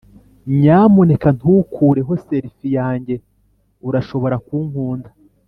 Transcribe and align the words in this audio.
nyamuneka 0.59 1.27
ntukureho 1.37 2.13
selfie 2.25 2.75
yanjye, 2.77 3.15
urashobora 3.87 4.35
kunkunda. 4.45 5.09